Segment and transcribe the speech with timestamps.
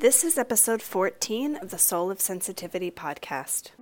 [0.00, 3.72] This is episode 14 of the Soul of Sensitivity podcast.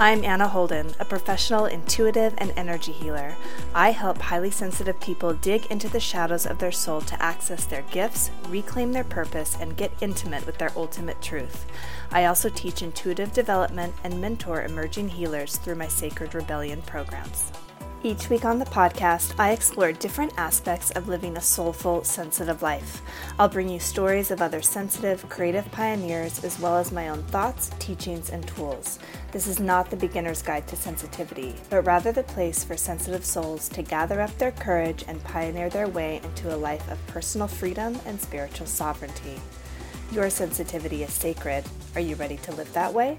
[0.00, 3.36] I'm Anna Holden, a professional intuitive and energy healer.
[3.74, 7.82] I help highly sensitive people dig into the shadows of their soul to access their
[7.82, 11.66] gifts, reclaim their purpose, and get intimate with their ultimate truth.
[12.10, 17.52] I also teach intuitive development and mentor emerging healers through my Sacred Rebellion programs.
[18.02, 23.02] Each week on the podcast, I explore different aspects of living a soulful, sensitive life.
[23.38, 27.70] I'll bring you stories of other sensitive, creative pioneers, as well as my own thoughts,
[27.78, 29.00] teachings, and tools.
[29.32, 33.68] This is not the beginner's guide to sensitivity, but rather the place for sensitive souls
[33.68, 38.00] to gather up their courage and pioneer their way into a life of personal freedom
[38.06, 39.38] and spiritual sovereignty.
[40.10, 41.64] Your sensitivity is sacred.
[41.94, 43.18] Are you ready to live that way?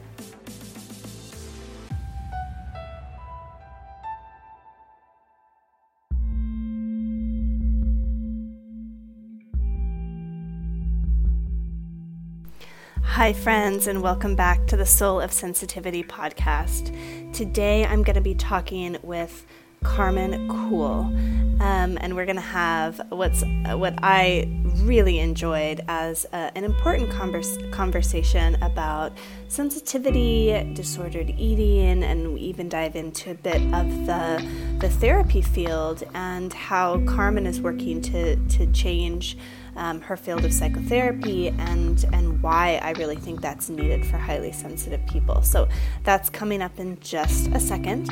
[13.03, 16.95] Hi, friends, and welcome back to the Soul of Sensitivity podcast.
[17.33, 19.45] Today I'm going to be talking with
[19.83, 21.11] Carmen Cool,
[21.59, 24.47] um, and we're going to have what's what I
[24.83, 29.11] really enjoyed as a, an important converse, conversation about
[29.49, 36.03] sensitivity, disordered eating, and we even dive into a bit of the the therapy field
[36.13, 39.37] and how Carmen is working to to change
[39.75, 44.51] um, her field of psychotherapy and and why I really think that's needed for highly
[44.51, 45.41] sensitive people.
[45.41, 45.67] So
[46.03, 48.09] that's coming up in just a second.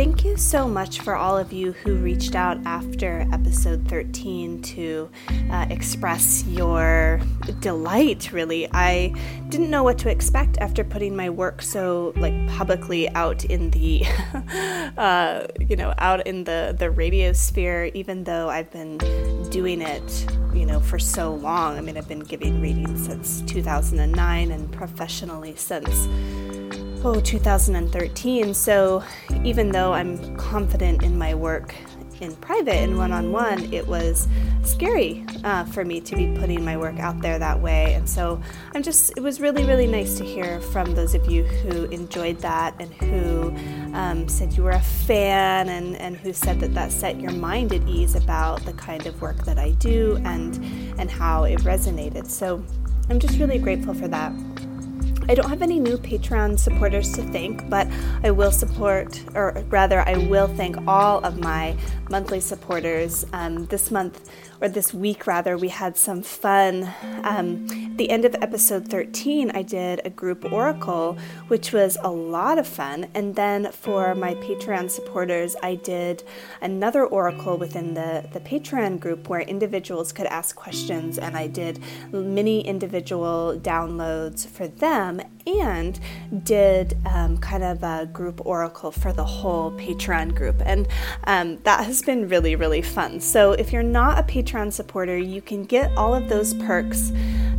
[0.00, 5.10] Thank you so much for all of you who reached out after episode 13 to
[5.50, 7.20] uh, express your
[7.60, 8.32] delight.
[8.32, 9.12] Really, I
[9.50, 14.06] didn't know what to expect after putting my work so like publicly out in the,
[14.96, 17.90] uh, you know, out in the the radio sphere.
[17.92, 18.96] Even though I've been
[19.50, 21.78] doing it you know, for so long.
[21.78, 26.08] I mean, I've been giving readings since 2009 and professionally since,
[27.04, 28.54] oh, 2013.
[28.54, 29.02] So
[29.44, 31.74] even though I'm confident in my work
[32.20, 34.28] in private and one on one, it was
[34.62, 37.94] scary uh, for me to be putting my work out there that way.
[37.94, 38.40] And so
[38.74, 42.38] I'm just, it was really, really nice to hear from those of you who enjoyed
[42.40, 43.54] that and who
[43.96, 47.72] um, said you were a fan and, and who said that that set your mind
[47.72, 50.56] at ease about the kind of work that I do and,
[51.00, 52.28] and how it resonated.
[52.28, 52.62] So
[53.08, 54.32] I'm just really grateful for that.
[55.30, 57.86] I don't have any new Patreon supporters to thank, but
[58.24, 61.76] I will support, or rather, I will thank all of my
[62.10, 63.24] monthly supporters.
[63.32, 64.28] Um, this month,
[64.60, 66.92] or this week rather, we had some fun.
[67.24, 71.16] Um, at the end of episode 13, I did a group oracle,
[71.48, 73.08] which was a lot of fun.
[73.14, 76.22] And then for my Patreon supporters, I did
[76.60, 81.80] another oracle within the, the Patreon group where individuals could ask questions, and I did
[82.12, 85.98] mini individual downloads for them and
[86.44, 90.60] did um, kind of a group oracle for the whole Patreon group.
[90.64, 90.86] And
[91.24, 93.20] um, that has been really, really fun.
[93.20, 97.12] So if you're not a Patreon, Patreon supporter, you can get all of those perks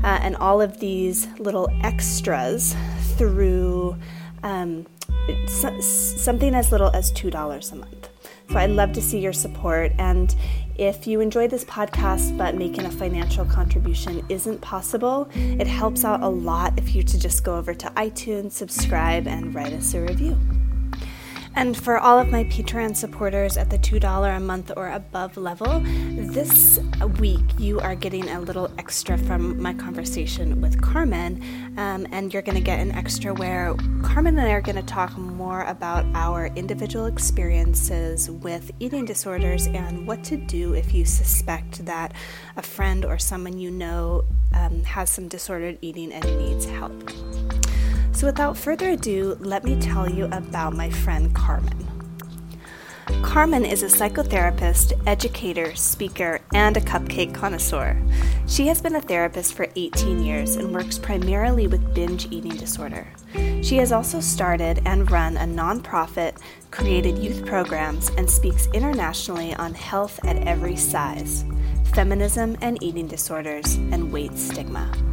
[0.03, 2.75] uh, and all of these little extras
[3.17, 3.95] through
[4.43, 4.85] um,
[5.47, 8.09] something as little as $2 a month.
[8.49, 9.93] So I'd love to see your support.
[9.97, 10.35] And
[10.77, 16.21] if you enjoy this podcast but making a financial contribution isn't possible, it helps out
[16.21, 20.01] a lot if you to just go over to iTunes, subscribe, and write us a
[20.01, 20.37] review.
[21.55, 25.81] And for all of my Patreon supporters at the $2 a month or above level,
[25.81, 26.79] this
[27.19, 31.43] week you are getting a little extra from my conversation with Carmen.
[31.77, 34.83] Um, and you're going to get an extra where Carmen and I are going to
[34.83, 41.05] talk more about our individual experiences with eating disorders and what to do if you
[41.05, 42.13] suspect that
[42.55, 44.23] a friend or someone you know
[44.53, 46.91] um, has some disordered eating and needs help.
[48.21, 51.87] So, without further ado, let me tell you about my friend Carmen.
[53.23, 57.99] Carmen is a psychotherapist, educator, speaker, and a cupcake connoisseur.
[58.45, 63.07] She has been a therapist for 18 years and works primarily with binge eating disorder.
[63.63, 66.37] She has also started and run a nonprofit,
[66.69, 71.43] created youth programs, and speaks internationally on health at every size,
[71.95, 75.10] feminism and eating disorders, and weight stigma.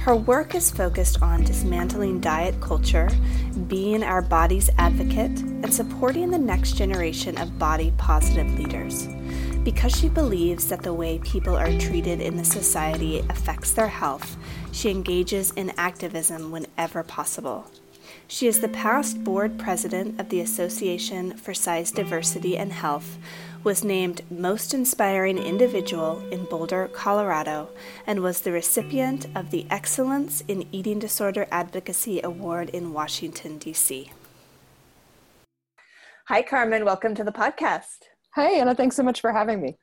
[0.00, 3.10] Her work is focused on dismantling diet culture,
[3.68, 9.08] being our body's advocate, and supporting the next generation of body positive leaders.
[9.62, 14.38] Because she believes that the way people are treated in the society affects their health,
[14.72, 17.70] she engages in activism whenever possible.
[18.26, 23.18] She is the past board president of the Association for Size Diversity and Health,
[23.62, 27.68] was named Most Inspiring Individual in Boulder, Colorado,
[28.06, 34.10] and was the recipient of the Excellence in Eating Disorder Advocacy Award in Washington, D.C.
[36.28, 36.86] Hi, Carmen.
[36.86, 38.08] Welcome to the podcast.
[38.34, 38.74] Hi, Anna.
[38.74, 39.76] Thanks so much for having me.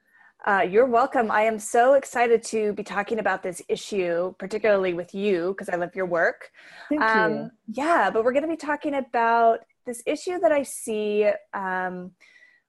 [0.46, 1.30] Uh, you're welcome.
[1.30, 5.76] I am so excited to be talking about this issue, particularly with you, because I
[5.76, 6.50] love your work.
[6.90, 7.52] Thank um, you.
[7.74, 12.12] Yeah, but we're going to be talking about this issue that I see um,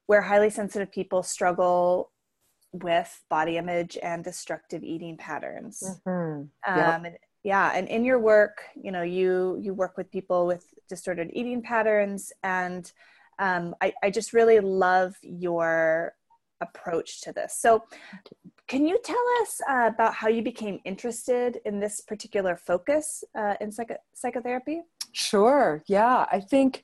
[0.09, 2.11] where highly sensitive people struggle
[2.71, 5.83] with body image and destructive eating patterns.
[6.07, 6.45] Mm-hmm.
[6.65, 6.87] Yep.
[6.87, 10.65] Um, and, yeah, and in your work, you know, you you work with people with
[10.89, 12.91] distorted eating patterns, and
[13.37, 16.15] um, I, I just really love your
[16.59, 17.55] approach to this.
[17.59, 17.83] So,
[18.67, 23.57] can you tell us uh, about how you became interested in this particular focus uh,
[23.61, 24.81] in psycho- psychotherapy?
[25.11, 25.83] Sure.
[25.85, 26.25] Yeah.
[26.31, 26.83] I think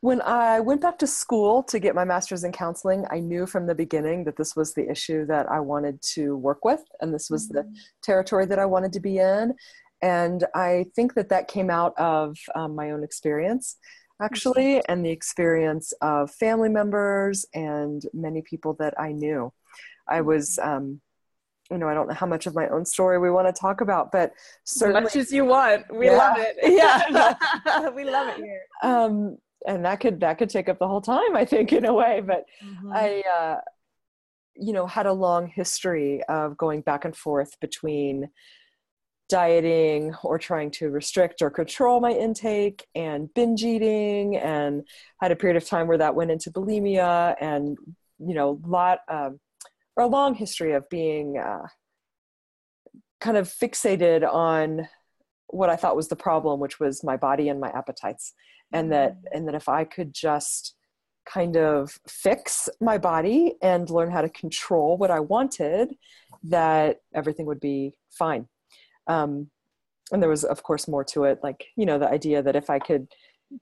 [0.00, 3.66] when I went back to school to get my master's in counseling, I knew from
[3.66, 7.28] the beginning that this was the issue that I wanted to work with, and this
[7.30, 7.68] was mm-hmm.
[7.68, 9.54] the territory that I wanted to be in.
[10.00, 13.76] And I think that that came out of um, my own experience
[14.20, 19.52] actually, and the experience of family members and many people that I knew.
[20.08, 21.00] I was, um,
[21.70, 23.80] you know, I don't know how much of my own story we want to talk
[23.80, 24.32] about, but
[24.64, 25.84] certainly, as much as you want.
[25.94, 26.16] We yeah.
[26.16, 26.56] love it.
[26.62, 28.62] Yeah, we love it here.
[28.82, 31.92] Um, and that could that could take up the whole time, I think, in a
[31.92, 32.22] way.
[32.24, 32.92] But mm-hmm.
[32.92, 33.60] I, uh,
[34.54, 38.28] you know, had a long history of going back and forth between
[39.28, 44.82] dieting or trying to restrict or control my intake and binge eating and
[45.20, 47.76] had a period of time where that went into bulimia and
[48.18, 49.38] you know lot um,
[49.96, 51.66] or a long history of being uh,
[53.20, 54.88] kind of fixated on
[55.48, 58.32] what i thought was the problem which was my body and my appetites
[58.72, 59.24] and that mm.
[59.32, 60.74] and that if i could just
[61.26, 65.94] kind of fix my body and learn how to control what i wanted
[66.42, 68.46] that everything would be fine
[69.08, 69.50] um,
[70.12, 72.70] and there was of course more to it like you know the idea that if
[72.70, 73.08] i could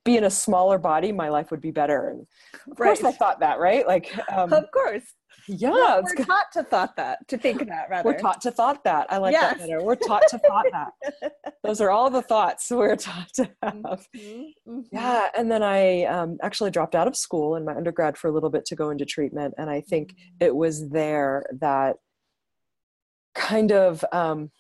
[0.05, 2.87] be in a smaller body my life would be better and of right.
[2.89, 5.05] course i thought that right like um, of course
[5.49, 8.83] yeah well, we're taught to thought that to think that rather we're taught to thought
[8.83, 9.57] that i like yes.
[9.57, 13.49] that better we're taught to thought that those are all the thoughts we're taught to
[13.63, 14.19] have mm-hmm.
[14.21, 14.81] Mm-hmm.
[14.91, 18.33] yeah and then i um, actually dropped out of school in my undergrad for a
[18.33, 20.45] little bit to go into treatment and i think mm-hmm.
[20.47, 21.97] it was there that
[23.35, 24.51] kind of um,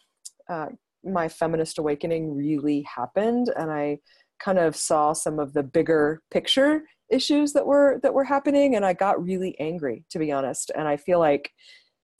[0.48, 0.66] uh,
[1.02, 3.98] my feminist awakening really happened and i
[4.38, 8.84] kind of saw some of the bigger picture issues that were that were happening and
[8.84, 10.70] i got really angry to be honest.
[10.76, 11.50] And i feel like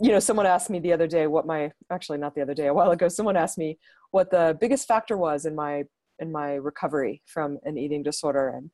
[0.01, 2.69] you know someone asked me the other day what my actually not the other day
[2.69, 3.79] a while ago someone asked me
[4.11, 5.85] what the biggest factor was in my
[6.19, 8.49] in my recovery from an eating disorder.
[8.49, 8.71] And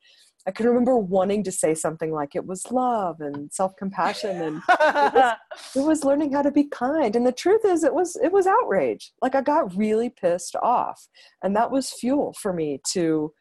[0.46, 5.14] I can remember wanting to say something like it was love and self-compassion and it,
[5.14, 5.34] was,
[5.76, 7.14] it, was, learning how to be kind.
[7.14, 9.12] And the truth is it was it was outrage.
[9.22, 11.06] Like I got really pissed off.
[11.42, 13.32] And that was fuel for me to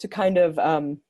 [0.00, 1.00] to kind of um,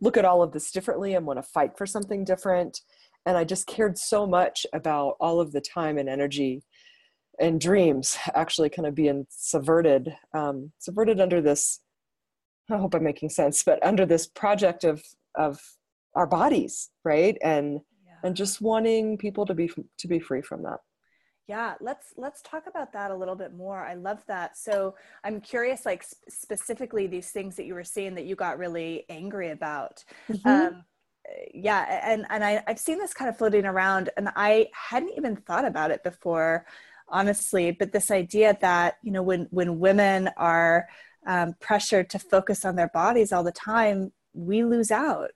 [0.00, 2.80] look at all of this differently and want to fight for something different.
[3.26, 6.62] And I just cared so much about all of the time and energy
[7.38, 11.80] and dreams actually kind of being subverted, um, subverted under this
[12.72, 15.02] I hope I'm making sense, but under this project of
[15.34, 15.60] of
[16.14, 17.36] our bodies, right?
[17.42, 18.14] And yeah.
[18.24, 20.78] and just wanting people to be to be free from that.
[21.50, 23.84] Yeah, let's let's talk about that a little bit more.
[23.84, 24.56] I love that.
[24.56, 28.56] So I'm curious, like sp- specifically these things that you were saying that you got
[28.56, 30.04] really angry about.
[30.30, 30.48] Mm-hmm.
[30.48, 30.84] Um,
[31.52, 35.34] yeah, and and I, I've seen this kind of floating around, and I hadn't even
[35.34, 36.66] thought about it before,
[37.08, 37.72] honestly.
[37.72, 40.88] But this idea that you know when when women are
[41.26, 45.30] um, pressure to focus on their bodies all the time, we lose out.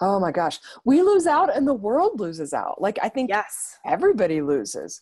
[0.00, 0.58] Oh my gosh.
[0.84, 2.80] We lose out and the world loses out.
[2.80, 3.78] Like, I think yes.
[3.84, 5.00] everybody loses,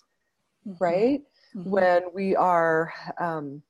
[0.66, 0.82] mm-hmm.
[0.82, 1.20] right?
[1.54, 1.70] Mm-hmm.
[1.70, 3.62] When we are, um,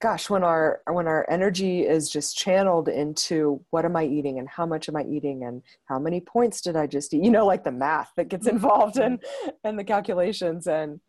[0.00, 4.48] gosh, when our, when our energy is just channeled into what am I eating and
[4.48, 7.22] how much am I eating and how many points did I just eat?
[7.22, 8.56] You know, like the math that gets mm-hmm.
[8.56, 9.18] involved in,
[9.64, 11.00] and the calculations and,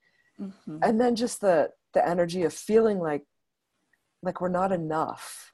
[0.42, 0.80] mm-hmm.
[0.82, 3.24] and then just the, the energy of feeling like
[4.22, 5.54] like we're not enough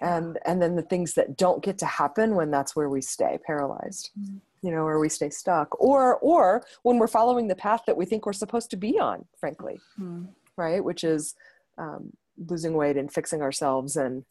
[0.00, 3.38] and and then the things that don't get to happen when that's where we stay
[3.46, 4.36] paralyzed mm-hmm.
[4.62, 8.04] you know or we stay stuck or or when we're following the path that we
[8.04, 10.24] think we're supposed to be on frankly mm-hmm.
[10.56, 11.34] right which is
[11.78, 12.10] um,
[12.48, 14.24] losing weight and fixing ourselves and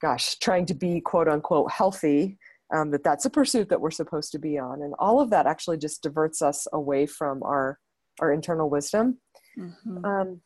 [0.00, 2.38] gosh trying to be quote unquote healthy
[2.72, 5.46] um, that that's a pursuit that we're supposed to be on and all of that
[5.46, 7.78] actually just diverts us away from our
[8.20, 9.18] our internal wisdom
[9.58, 10.04] mm-hmm.
[10.04, 10.40] um,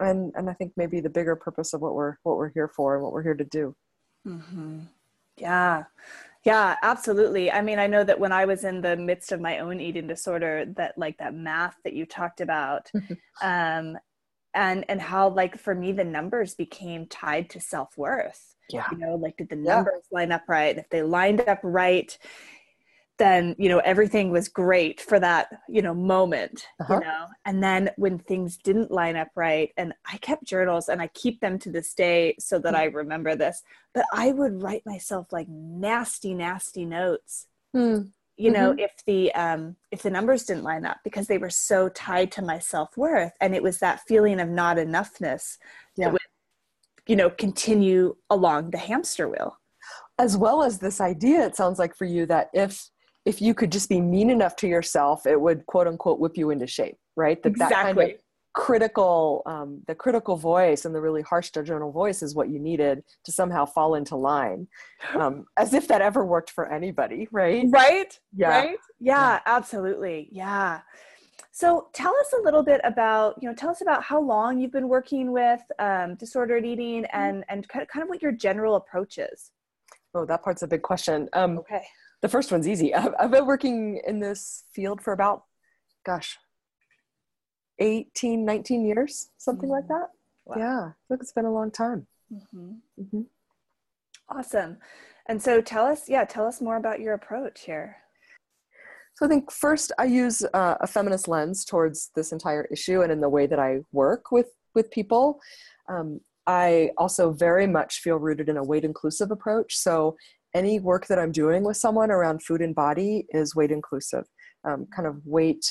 [0.00, 2.94] and and i think maybe the bigger purpose of what we're what we're here for
[2.94, 3.74] and what we're here to do.
[4.26, 4.80] Mm-hmm.
[5.36, 5.84] yeah.
[6.44, 7.50] Yeah absolutely.
[7.50, 10.06] I mean i know that when i was in the midst of my own eating
[10.06, 12.90] disorder that like that math that you talked about
[13.42, 13.98] um
[14.54, 18.56] and and how like for me the numbers became tied to self-worth.
[18.70, 18.86] Yeah.
[18.92, 20.18] You know like did the numbers yeah.
[20.18, 20.76] line up right?
[20.78, 22.16] If they lined up right
[23.20, 26.94] then you know everything was great for that you know moment uh-huh.
[26.94, 31.00] you know and then when things didn't line up right and i kept journals and
[31.02, 32.82] i keep them to this day so that mm-hmm.
[32.82, 33.62] i remember this
[33.94, 37.46] but i would write myself like nasty nasty notes
[37.76, 38.78] mm you know mm-hmm.
[38.78, 42.40] if the um if the numbers didn't line up because they were so tied to
[42.40, 45.58] my self-worth and it was that feeling of not enoughness
[45.94, 46.06] yeah.
[46.06, 46.20] that would
[47.06, 49.58] you know continue along the hamster wheel
[50.18, 52.88] as well as this idea it sounds like for you that if
[53.24, 56.50] if you could just be mean enough to yourself it would quote unquote whip you
[56.50, 57.42] into shape right?
[57.42, 57.76] That exactly.
[57.76, 58.20] that kind of
[58.52, 63.04] critical um, the critical voice and the really harsh judgmental voice is what you needed
[63.24, 64.66] to somehow fall into line
[65.14, 67.66] um, as if that ever worked for anybody right?
[67.68, 68.18] Right?
[68.34, 68.48] Yeah.
[68.48, 68.78] Right?
[68.98, 69.40] Yeah, yeah.
[69.46, 70.28] absolutely.
[70.32, 70.80] Yeah.
[71.52, 74.72] So tell us a little bit about you know tell us about how long you've
[74.72, 77.20] been working with um, disordered eating mm-hmm.
[77.20, 79.52] and and kind of what your general approach is.
[80.12, 81.28] Oh that part's a big question.
[81.34, 81.82] Um, okay
[82.22, 85.44] the first one's easy I've, I've been working in this field for about
[86.04, 86.38] gosh
[87.78, 89.72] 18 19 years something mm-hmm.
[89.72, 90.08] like that
[90.44, 90.56] wow.
[90.56, 92.72] yeah look it's been a long time mm-hmm.
[93.00, 93.22] Mm-hmm.
[94.28, 94.78] awesome
[95.28, 97.96] and so tell us yeah tell us more about your approach here
[99.14, 103.10] so i think first i use uh, a feminist lens towards this entire issue and
[103.12, 105.40] in the way that i work with with people
[105.88, 110.16] um, i also very much feel rooted in a weight inclusive approach so
[110.54, 114.24] any work that i'm doing with someone around food and body is weight inclusive
[114.64, 115.64] um, kind of weight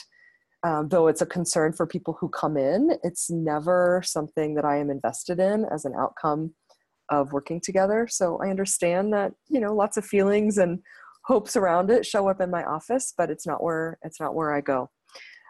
[0.64, 4.78] um, though it's a concern for people who come in, it's never something that I
[4.78, 6.54] am invested in as an outcome
[7.10, 8.08] of working together.
[8.10, 10.80] So I understand that, you know, lots of feelings and
[11.26, 14.54] hopes around it show up in my office, but it's not where it's not where
[14.54, 14.90] I go.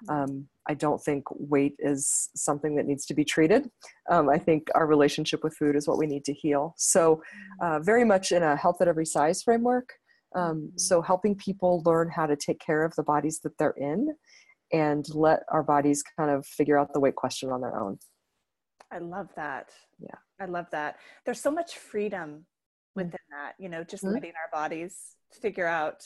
[0.08, 3.70] Um, I don't think weight is something that needs to be treated.
[4.10, 6.75] Um, I think our relationship with food is what we need to heal.
[6.77, 7.22] So,
[7.62, 9.94] uh, very much in a health at every size framework.
[10.36, 14.15] Um, so, helping people learn how to take care of the bodies that they're in
[14.72, 17.98] and let our bodies kind of figure out the weight question on their own.
[18.91, 19.72] I love that.
[20.00, 20.15] Yeah.
[20.39, 20.98] I love that.
[21.25, 22.44] There's so much freedom mm.
[22.96, 24.13] within that, you know, just mm-hmm.
[24.13, 26.06] letting our bodies figure out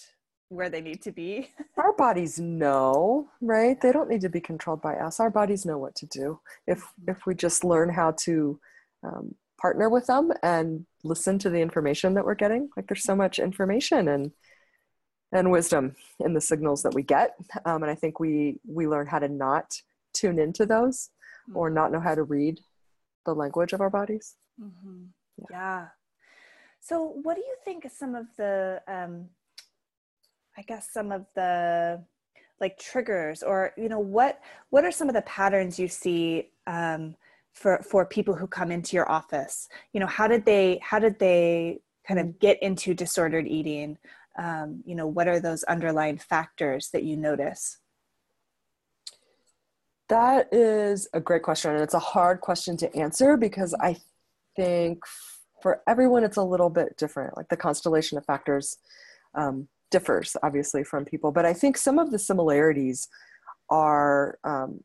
[0.50, 1.50] where they need to be.
[1.78, 3.80] our bodies know, right?
[3.80, 5.20] They don't need to be controlled by us.
[5.20, 6.40] Our bodies know what to do.
[6.68, 7.12] If mm-hmm.
[7.12, 8.60] if we just learn how to
[9.04, 13.16] um, partner with them and listen to the information that we're getting, like there's so
[13.16, 14.32] much information and
[15.32, 17.32] and wisdom in the signals that we get.
[17.66, 19.82] Um, and I think we we learn how to not
[20.14, 21.10] tune into those
[21.50, 21.58] mm-hmm.
[21.58, 22.60] or not know how to read
[23.26, 24.36] the language of our bodies.
[24.62, 25.06] Mm-hmm.
[25.38, 25.46] Yeah.
[25.52, 25.88] yeah.
[26.82, 29.30] So, what do you think some of the, um,
[30.58, 32.04] I guess, some of the
[32.60, 37.16] like triggers, or you know, what what are some of the patterns you see um,
[37.54, 39.68] for for people who come into your office?
[39.94, 43.98] You know, how did they how did they kind of get into disordered eating?
[44.38, 47.78] um, you know what are those underlying factors that you notice
[50.10, 53.96] that is a great question and it's a hard question to answer because i
[54.56, 55.00] think
[55.62, 58.78] for everyone it's a little bit different like the constellation of factors
[59.36, 63.08] um, differs obviously from people but i think some of the similarities
[63.70, 64.80] are um,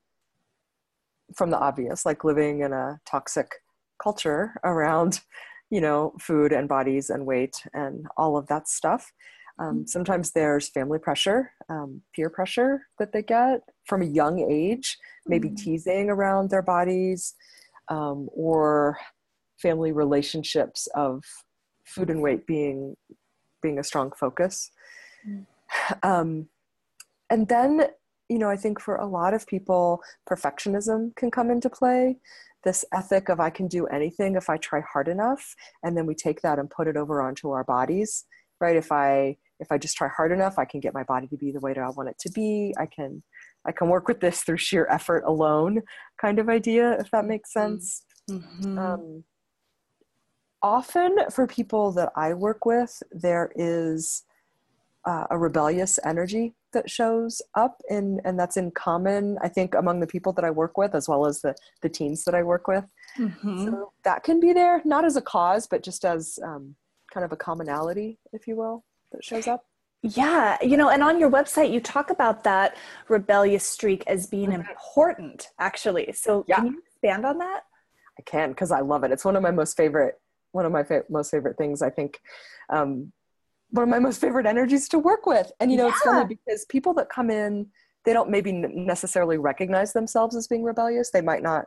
[1.35, 3.49] from the obvious like living in a toxic
[4.03, 5.21] culture around
[5.71, 9.12] you know food and bodies and weight and all of that stuff
[9.59, 9.87] um, mm-hmm.
[9.87, 14.97] sometimes there's family pressure, um, peer pressure that they get from a young age,
[15.27, 15.57] maybe mm-hmm.
[15.57, 17.35] teasing around their bodies,
[17.88, 18.97] um, or
[19.61, 21.25] family relationships of
[21.85, 22.95] food and weight being
[23.61, 24.71] being a strong focus.
[25.26, 26.40] Mm-hmm.
[27.30, 27.88] and then,
[28.28, 32.18] you know, I think for a lot of people, perfectionism can come into play.
[32.64, 36.14] This ethic of I can do anything if I try hard enough, and then we
[36.14, 38.25] take that and put it over onto our bodies,
[38.60, 38.76] right?
[38.76, 41.50] If I if I just try hard enough, I can get my body to be
[41.50, 42.75] the way that I want it to be.
[42.78, 43.22] I can
[43.66, 45.82] I can work with this through sheer effort alone,
[46.20, 47.75] kind of idea, if that makes mm-hmm.
[47.75, 48.04] sense.
[48.30, 48.78] Mm-hmm.
[48.78, 49.25] Um,
[50.62, 54.25] often for people that I work with, there is
[55.09, 60.00] uh, a rebellious energy that shows up in and that's in common i think among
[60.00, 62.69] the people that i work with as well as the the teens that i work
[62.69, 62.85] with
[63.19, 63.65] mm-hmm.
[63.65, 66.75] so that can be there not as a cause but just as um,
[67.12, 69.65] kind of a commonality if you will that shows up?
[70.03, 72.77] Yeah, you know, and on your website, you talk about that
[73.09, 74.61] rebellious streak as being mm-hmm.
[74.61, 76.12] important, actually.
[76.12, 76.57] So, yeah.
[76.57, 77.62] can you expand on that?
[78.19, 79.11] I can because I love it.
[79.11, 80.15] It's one of my most favorite
[80.53, 81.83] one of my fa- most favorite things.
[81.83, 82.21] I think
[82.71, 83.12] um,
[83.70, 85.50] one of my most favorite energies to work with.
[85.60, 85.90] And you know, yeah.
[85.90, 87.66] it's funny because people that come in,
[88.04, 91.10] they don't maybe necessarily recognize themselves as being rebellious.
[91.10, 91.66] They might not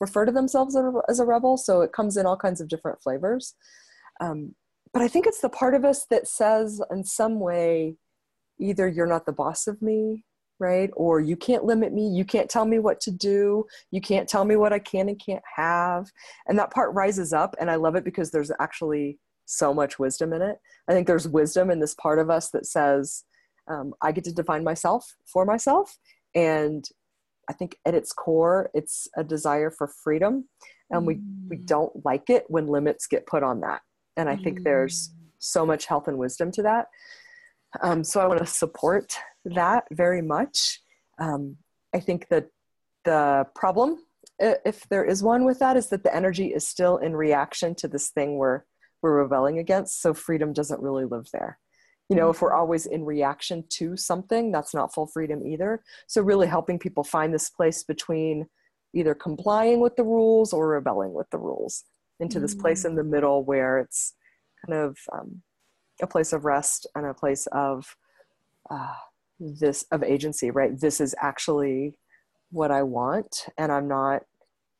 [0.00, 0.76] refer to themselves
[1.08, 1.56] as a rebel.
[1.56, 3.54] So it comes in all kinds of different flavors.
[4.20, 4.54] Um,
[4.92, 7.96] but I think it's the part of us that says, in some way,
[8.58, 10.24] either you're not the boss of me,
[10.58, 10.90] right?
[10.94, 12.08] Or you can't limit me.
[12.08, 13.64] You can't tell me what to do.
[13.90, 16.10] You can't tell me what I can and can't have.
[16.46, 17.54] And that part rises up.
[17.60, 20.58] And I love it because there's actually so much wisdom in it.
[20.88, 23.24] I think there's wisdom in this part of us that says,
[23.68, 25.98] um, I get to define myself for myself.
[26.34, 26.88] And
[27.48, 30.48] I think at its core, it's a desire for freedom.
[30.90, 31.66] And we, we mm.
[31.66, 33.82] don't like it when limits get put on that.
[34.16, 35.12] And I think there's mm.
[35.38, 36.86] so much health and wisdom to that.
[37.80, 40.80] Um, so I want to support that very much.
[41.18, 41.56] Um,
[41.94, 42.48] I think that
[43.04, 43.98] the problem,
[44.38, 47.88] if there is one with that, is that the energy is still in reaction to
[47.88, 48.62] this thing we're
[49.02, 50.00] we're rebelling against.
[50.00, 51.58] So freedom doesn't really live there.
[52.08, 52.60] You know, if we're mm-hmm.
[52.60, 55.82] always in reaction to something, that's not full freedom either.
[56.08, 58.46] So really helping people find this place between
[58.94, 61.84] either complying with the rules or rebelling with the rules
[62.20, 64.14] into this place in the middle where it's
[64.64, 65.42] kind of um,
[66.00, 67.96] a place of rest and a place of
[68.70, 68.94] uh,
[69.40, 71.98] this of agency right this is actually
[72.50, 74.22] what i want and i'm not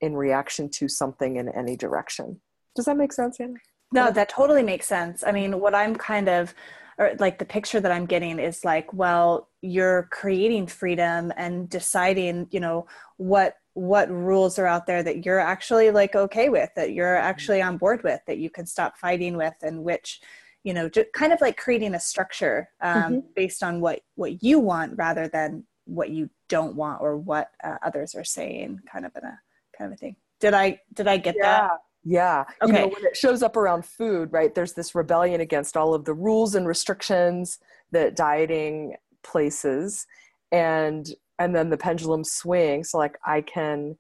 [0.01, 2.41] in reaction to something in any direction
[2.77, 3.55] does that make sense Anna?
[3.93, 5.23] No that totally makes sense.
[5.27, 6.55] I mean what i'm kind of
[6.99, 12.49] or like the picture that i'm getting is like well you're creating freedom and deciding
[12.51, 16.93] you know what what rules are out there that you're actually like okay with that
[16.93, 20.21] you're actually on board with that you can stop fighting with and which
[20.63, 23.19] you know just kind of like creating a structure um, mm-hmm.
[23.35, 27.77] based on what what you want rather than what you don't want or what uh,
[27.83, 29.41] others are saying kind of in a
[29.77, 30.17] kind of a thing.
[30.41, 31.43] Did i did i get yeah.
[31.43, 31.71] that
[32.05, 32.67] yeah okay.
[32.67, 36.05] you know when it shows up around food right there's this rebellion against all of
[36.05, 37.59] the rules and restrictions
[37.93, 40.07] that dieting places
[40.51, 43.97] and and then the pendulum swings so like i can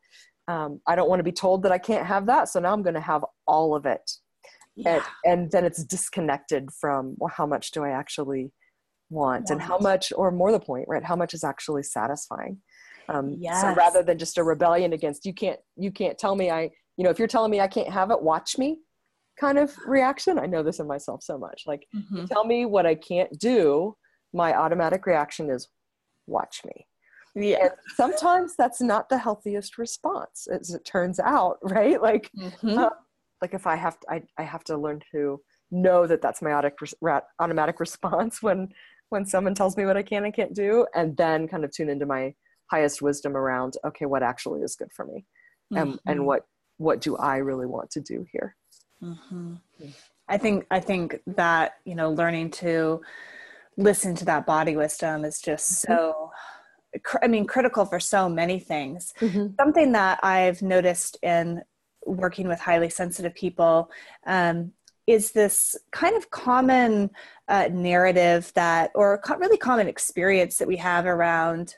[0.48, 2.82] um, i don't want to be told that i can't have that so now i'm
[2.82, 4.10] going to have all of it
[4.74, 4.94] yeah.
[4.94, 8.50] and, and then it's disconnected from well how much do i actually
[9.10, 9.50] want, want.
[9.50, 12.58] and how much or more the point right how much is actually satisfying
[13.08, 13.60] um, yes.
[13.60, 17.04] so rather than just a rebellion against you can't you can't tell me i you
[17.04, 18.78] know if you're telling me i can't have it watch me
[19.38, 22.24] kind of reaction i know this in myself so much like mm-hmm.
[22.26, 23.96] tell me what i can't do
[24.32, 25.68] my automatic reaction is
[26.26, 26.86] watch me
[27.34, 32.78] yeah and sometimes that's not the healthiest response as it turns out right like mm-hmm.
[32.78, 32.90] uh,
[33.40, 36.52] like if i have to, I, I have to learn to know that that's my
[36.52, 38.68] automatic response when
[39.08, 41.88] when someone tells me what i can and can't do and then kind of tune
[41.88, 42.34] into my
[42.70, 45.24] highest wisdom around okay what actually is good for me
[45.74, 46.10] and mm-hmm.
[46.10, 46.42] and what
[46.82, 48.56] what do i really want to do here
[49.02, 49.54] mm-hmm.
[50.28, 53.00] i think i think that you know learning to
[53.76, 55.92] listen to that body wisdom is just mm-hmm.
[55.92, 56.30] so
[57.22, 59.46] i mean critical for so many things mm-hmm.
[59.58, 61.62] something that i've noticed in
[62.04, 63.90] working with highly sensitive people
[64.26, 64.72] um,
[65.06, 67.10] is this kind of common
[67.48, 71.76] uh, narrative that or co- really common experience that we have around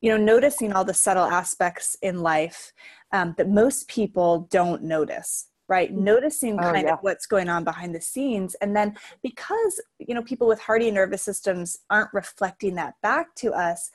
[0.00, 2.72] you know noticing all the subtle aspects in life
[3.12, 6.04] um, that most people don't notice right mm-hmm.
[6.04, 6.92] noticing oh, kind yeah.
[6.92, 10.90] of what's going on behind the scenes and then because you know people with hardy
[10.90, 13.90] nervous systems aren't reflecting that back to us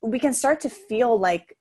[0.00, 1.56] we can start to feel like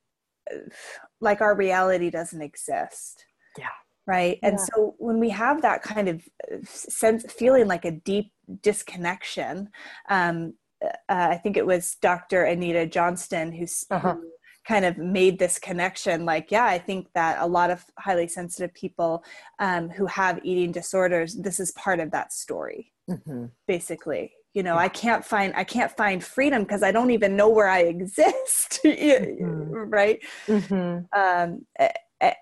[1.20, 3.26] like our reality doesn't exist
[3.58, 3.66] yeah
[4.06, 8.32] right and so when we have that kind of uh, sense feeling like a deep
[8.62, 9.70] disconnection
[10.10, 13.48] um, uh, i think it was dr anita johnston
[13.90, 14.14] uh-huh.
[14.14, 14.32] who
[14.68, 18.74] kind of made this connection like yeah i think that a lot of highly sensitive
[18.74, 19.24] people
[19.60, 23.46] um, who have eating disorders this is part of that story mm-hmm.
[23.68, 27.50] basically you know i can't find i can't find freedom because i don't even know
[27.50, 29.72] where i exist mm-hmm.
[29.74, 31.20] right mm-hmm.
[31.20, 31.66] Um,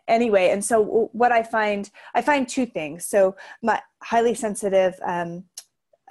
[0.08, 5.44] anyway and so what i find i find two things so my highly sensitive um,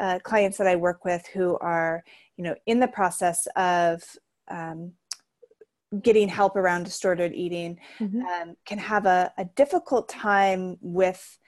[0.00, 2.02] uh, clients that i work with who are
[2.36, 4.02] you know in the process of
[4.50, 4.92] um,
[6.00, 8.22] getting help around distorted eating mm-hmm.
[8.22, 11.38] um, can have a, a difficult time with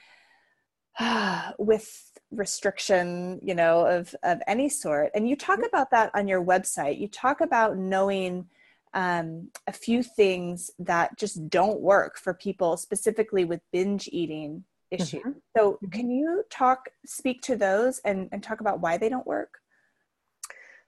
[1.59, 6.45] with restriction you know of of any sort and you talk about that on your
[6.45, 8.47] website you talk about knowing
[8.93, 15.21] um, a few things that just don't work for people specifically with binge eating issues
[15.21, 15.31] mm-hmm.
[15.57, 15.89] so mm-hmm.
[15.89, 19.59] can you talk speak to those and, and talk about why they don't work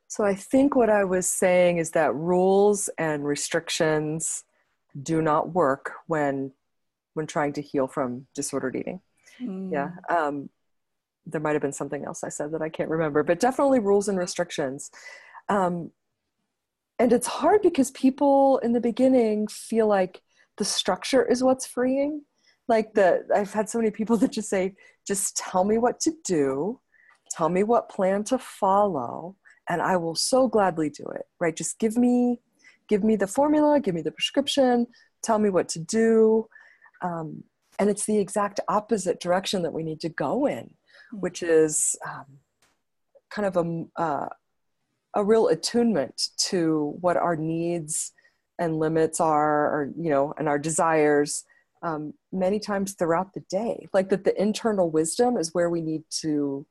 [0.08, 4.44] so i think what i was saying is that rules and restrictions
[5.02, 6.52] do not work when
[7.16, 9.00] when trying to heal from disordered eating.
[9.40, 9.72] Mm.
[9.72, 9.90] Yeah.
[10.14, 10.50] Um,
[11.24, 14.06] there might have been something else I said that I can't remember, but definitely rules
[14.08, 14.90] and restrictions.
[15.48, 15.90] Um,
[16.98, 20.22] and it's hard because people in the beginning feel like
[20.58, 22.22] the structure is what's freeing.
[22.68, 24.74] Like the I've had so many people that just say,
[25.06, 26.80] just tell me what to do,
[27.30, 29.36] tell me what plan to follow,
[29.68, 31.26] and I will so gladly do it.
[31.40, 31.56] Right?
[31.56, 32.40] Just give me
[32.88, 34.86] give me the formula, give me the prescription,
[35.22, 36.46] tell me what to do.
[37.02, 37.44] Um,
[37.78, 40.70] and it's the exact opposite direction that we need to go in,
[41.10, 41.20] hmm.
[41.20, 42.24] which is um,
[43.30, 44.28] kind of a, uh,
[45.14, 48.12] a real attunement to what our needs
[48.58, 51.44] and limits are, or, you know, and our desires
[51.82, 53.86] um, many times throughout the day.
[53.92, 56.66] Like that the internal wisdom is where we need to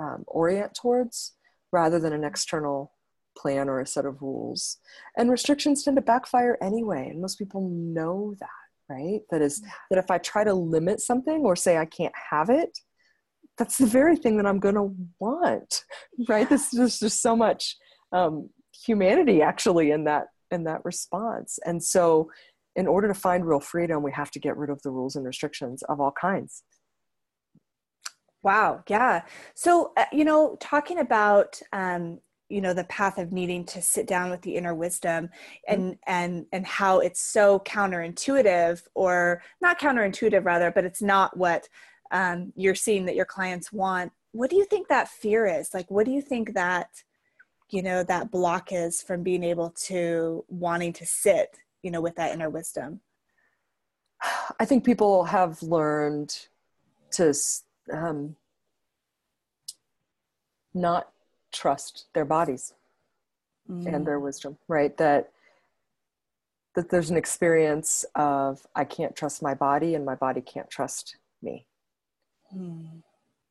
[0.00, 1.35] um, orient towards
[1.72, 2.92] rather than an external
[3.36, 4.78] plan or a set of rules.
[5.16, 9.20] And restrictions tend to backfire anyway, and most people know that, right?
[9.30, 12.78] That is that if I try to limit something or say I can't have it,
[13.58, 15.84] that's the very thing that I'm going to want,
[16.28, 16.48] right?
[16.48, 17.76] This is just so much
[18.12, 18.50] um,
[18.84, 22.30] humanity actually in that in that response, and so
[22.76, 25.24] in order to find real freedom, we have to get rid of the rules and
[25.24, 26.62] restrictions of all kinds.
[28.46, 28.84] Wow.
[28.86, 29.22] Yeah.
[29.54, 34.06] So, uh, you know, talking about um, you know the path of needing to sit
[34.06, 35.30] down with the inner wisdom
[35.66, 35.98] and mm-hmm.
[36.06, 41.68] and and how it's so counterintuitive or not counterintuitive rather but it's not what
[42.12, 45.90] um, you're seeing that your clients want what do you think that fear is like
[45.90, 47.02] what do you think that
[47.70, 51.48] you know that block is from being able to wanting to sit
[51.82, 53.00] you know with that inner wisdom
[54.60, 56.46] i think people have learned
[57.10, 57.34] to
[57.92, 58.36] um,
[60.74, 61.10] not
[61.52, 62.74] trust their bodies
[63.70, 63.86] mm.
[63.92, 64.24] and their mm.
[64.24, 65.30] wisdom right that
[66.74, 71.16] that there's an experience of i can't trust my body and my body can't trust
[71.42, 71.66] me
[72.54, 72.86] mm.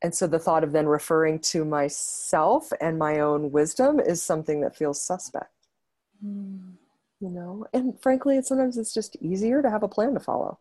[0.03, 4.61] and so the thought of then referring to myself and my own wisdom is something
[4.61, 5.51] that feels suspect
[6.23, 6.73] mm.
[7.19, 10.59] you know and frankly sometimes it's just easier to have a plan to follow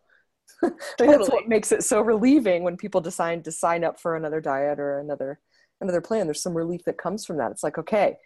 [0.61, 0.71] totally.
[1.17, 4.79] that's what makes it so relieving when people decide to sign up for another diet
[4.79, 5.39] or another
[5.81, 6.25] another plan.
[6.27, 7.51] There's some relief that comes from that.
[7.51, 8.17] It's like okay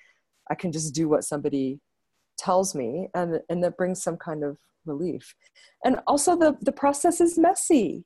[0.50, 1.80] i can just do what somebody
[2.38, 5.36] tells me and and that brings some kind of relief.
[5.84, 8.06] And also the the process is messy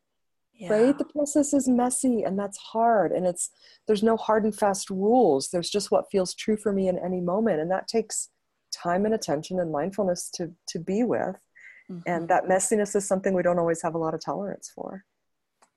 [0.55, 0.73] yeah.
[0.73, 3.51] right the process is messy and that's hard and it's
[3.87, 5.49] there's no hard and fast rules.
[5.49, 8.29] There's just what feels true for me in any moment and that takes
[8.73, 11.35] time and attention and mindfulness to to be with
[11.93, 12.09] mm-hmm.
[12.09, 15.03] and that messiness is something we don't always have a lot of tolerance for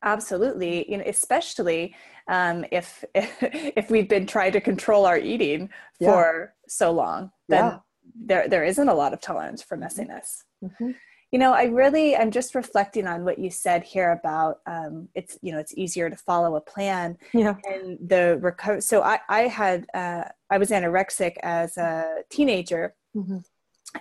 [0.02, 1.94] absolutely you know especially
[2.28, 5.68] um, if if we've been trying to control our eating
[6.00, 6.10] yeah.
[6.10, 7.78] for so long then yeah.
[8.14, 10.90] there there isn't a lot of tolerance for messiness mm-hmm.
[11.30, 15.38] you know i really i'm just reflecting on what you said here about um, it's
[15.42, 19.42] you know it's easier to follow a plan yeah and the reco- so i i
[19.42, 23.38] had uh, i was anorexic as a teenager mm-hmm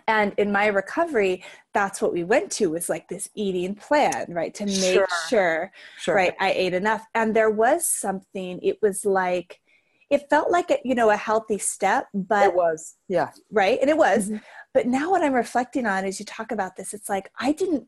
[0.08, 1.44] and in my recovery
[1.76, 5.08] that's what we went to was like this eating plan right to make sure.
[5.30, 9.60] sure, sure, right i ate enough and there was something it was like
[10.10, 13.90] it felt like a, you know a healthy step but it was yeah right and
[13.90, 14.38] it was mm-hmm.
[14.74, 17.86] but now what i'm reflecting on as you talk about this it's like i didn't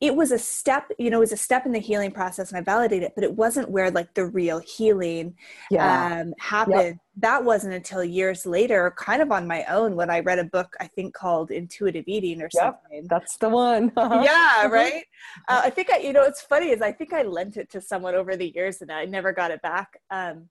[0.00, 2.58] it, was a step you know it was a step in the healing process and
[2.58, 5.34] i validated it but it wasn't where like the real healing
[5.70, 6.20] yeah.
[6.20, 6.98] um, happened yep.
[7.16, 10.74] That wasn't until years later kind of on my own when i read a book
[10.80, 14.72] i think called intuitive eating or yep, something that's the one yeah mm-hmm.
[14.72, 15.04] right
[15.48, 17.80] uh, i think i you know it's funny is i think i lent it to
[17.80, 20.48] someone over the years and i never got it back um,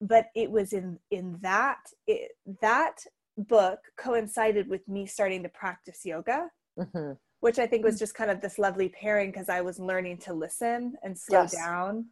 [0.00, 2.96] but it was in in that it, that
[3.36, 8.00] book coincided with me starting to practice yoga mm-hmm which I think was mm.
[8.00, 11.54] just kind of this lovely pairing because I was learning to listen and slow yes.
[11.54, 12.06] down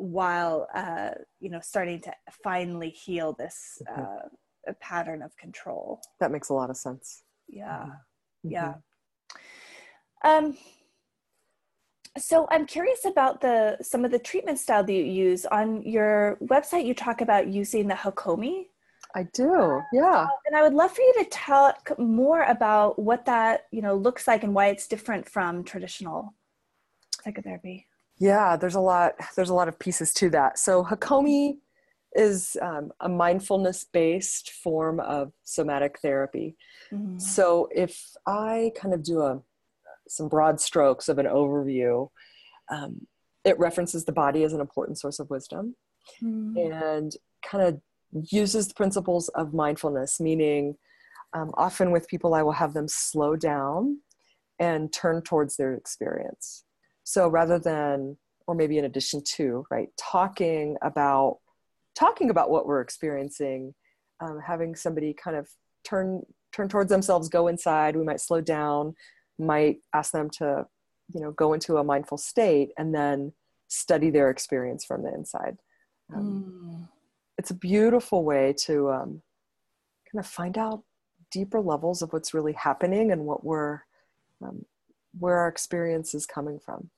[0.00, 1.10] while uh,
[1.40, 4.02] you know starting to finally heal this mm-hmm.
[4.02, 6.00] uh, pattern of control.
[6.20, 7.22] That makes a lot of sense.
[7.48, 7.86] Yeah,
[8.44, 8.50] mm-hmm.
[8.50, 8.74] yeah.
[10.24, 10.56] Um,
[12.18, 16.38] so I'm curious about the some of the treatment style that you use on your
[16.42, 16.84] website.
[16.84, 18.66] You talk about using the Hakomi
[19.14, 19.82] I do.
[19.92, 20.26] Yeah.
[20.46, 24.26] And I would love for you to talk more about what that, you know, looks
[24.28, 26.34] like and why it's different from traditional
[27.22, 27.86] psychotherapy.
[28.20, 30.58] Yeah, there's a lot there's a lot of pieces to that.
[30.58, 31.56] So Hakomi
[32.14, 36.56] is um, a mindfulness based form of somatic therapy.
[36.92, 37.18] Mm-hmm.
[37.18, 39.40] So if I kind of do a
[40.08, 42.10] some broad strokes of an overview,
[42.70, 43.06] um,
[43.44, 45.76] it references the body as an important source of wisdom
[46.22, 46.56] mm-hmm.
[46.56, 47.80] and kind of
[48.30, 50.76] uses the principles of mindfulness, meaning
[51.32, 54.00] um, often with people, I will have them slow down
[54.58, 56.64] and turn towards their experience.
[57.10, 61.38] So rather than, or maybe in addition to, right, talking about
[61.96, 63.74] talking about what we're experiencing,
[64.20, 65.48] um, having somebody kind of
[65.82, 67.96] turn turn towards themselves, go inside.
[67.96, 68.94] We might slow down,
[69.40, 70.68] might ask them to,
[71.12, 73.32] you know, go into a mindful state, and then
[73.66, 75.56] study their experience from the inside.
[76.14, 76.88] Um, mm.
[77.38, 79.22] It's a beautiful way to um,
[80.12, 80.84] kind of find out
[81.32, 83.80] deeper levels of what's really happening and what we're
[84.44, 84.64] um,
[85.18, 86.88] where our experience is coming from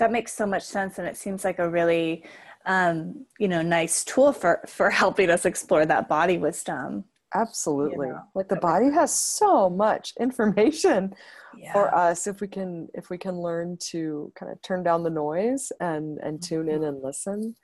[0.00, 2.24] that makes so much sense and it seems like a really
[2.66, 8.08] um, you know nice tool for for helping us explore that body wisdom absolutely.
[8.08, 11.14] you know, like the body has so much information
[11.56, 11.72] yeah.
[11.72, 15.10] for us if we can if we can learn to kind of turn down the
[15.10, 17.54] noise and and tune in and listen.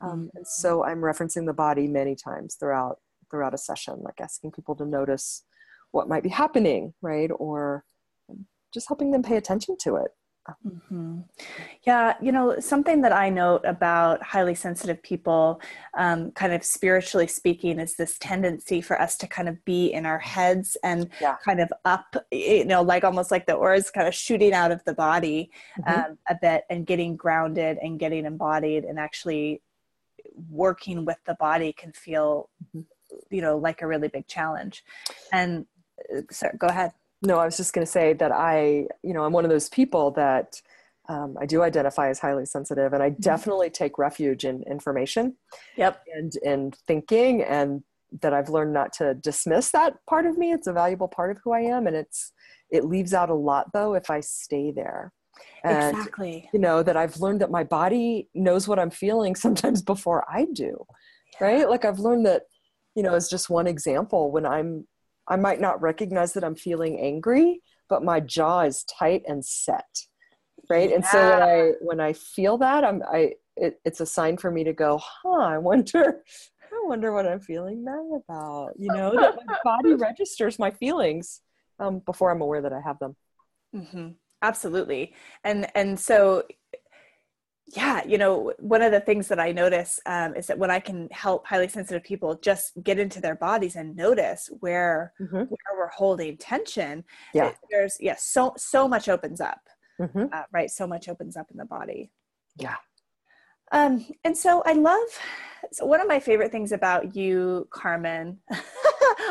[0.00, 2.98] Um, and so i'm referencing the body many times throughout
[3.30, 5.44] throughout a session like asking people to notice
[5.92, 7.30] what might be happening right?
[7.38, 7.84] Or
[8.74, 10.10] just helping them pay attention to it
[10.66, 11.20] Mm-hmm.
[11.84, 15.60] Yeah, you know, something that I note about highly sensitive people,
[15.96, 20.04] um, kind of spiritually speaking, is this tendency for us to kind of be in
[20.04, 21.36] our heads and yeah.
[21.44, 24.70] kind of up, you know, like almost like the aura is kind of shooting out
[24.70, 26.00] of the body mm-hmm.
[26.00, 29.62] um, a bit and getting grounded and getting embodied and actually
[30.50, 32.80] working with the body can feel, mm-hmm.
[33.30, 34.84] you know, like a really big challenge.
[35.32, 35.64] And
[36.14, 36.92] uh, so go ahead.
[37.24, 39.68] No, I was just going to say that I, you know, I'm one of those
[39.68, 40.60] people that
[41.08, 43.20] um, I do identify as highly sensitive, and I mm-hmm.
[43.20, 45.36] definitely take refuge in information.
[45.76, 46.02] Yep.
[46.14, 47.82] And in thinking, and
[48.20, 50.52] that I've learned not to dismiss that part of me.
[50.52, 52.32] It's a valuable part of who I am, and it's
[52.70, 55.12] it leaves out a lot though if I stay there.
[55.64, 56.48] And, exactly.
[56.52, 60.46] You know that I've learned that my body knows what I'm feeling sometimes before I
[60.52, 60.84] do.
[61.40, 61.46] Yeah.
[61.46, 61.68] Right?
[61.68, 62.42] Like I've learned that,
[62.94, 64.86] you know, as just one example, when I'm
[65.28, 69.86] I might not recognize that I'm feeling angry, but my jaw is tight and set.
[70.70, 70.90] Right.
[70.90, 70.96] Yeah.
[70.96, 74.50] And so when I when I feel that, I'm I it, it's a sign for
[74.50, 76.22] me to go, huh, I wonder
[76.72, 78.72] I wonder what I'm feeling mad about.
[78.78, 81.40] You know, that my body registers my feelings
[81.78, 83.16] um, before I'm aware that I have them.
[83.74, 84.08] Mm-hmm.
[84.42, 85.14] Absolutely.
[85.42, 86.44] And and so
[87.68, 90.80] yeah, you know, one of the things that I notice um, is that when I
[90.80, 95.36] can help highly sensitive people just get into their bodies and notice where mm-hmm.
[95.36, 99.60] where we're holding tension, yeah, there's yeah, so so much opens up,
[99.98, 100.24] mm-hmm.
[100.30, 100.70] uh, right?
[100.70, 102.10] So much opens up in the body.
[102.56, 102.76] Yeah.
[103.72, 105.08] Um, and so I love
[105.72, 108.38] so one of my favorite things about you, Carmen.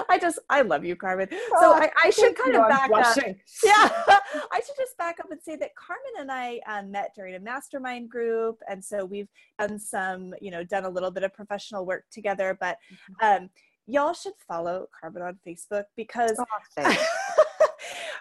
[0.09, 1.27] I just I love you, Carmen.
[1.29, 3.17] So oh, I, I should kind of back up.
[3.63, 3.73] Yeah,
[4.51, 7.39] I should just back up and say that Carmen and I um, met during a
[7.39, 9.29] mastermind group, and so we've
[9.59, 12.57] done some, you know, done a little bit of professional work together.
[12.59, 13.43] But mm-hmm.
[13.43, 13.49] um,
[13.87, 16.37] y'all should follow Carmen on Facebook because.
[16.77, 16.95] Oh,